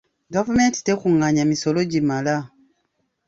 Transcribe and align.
Gavumenti 0.33 0.79
tekungaanya 0.87 1.43
misolo 1.51 1.79
gimala. 1.91 2.35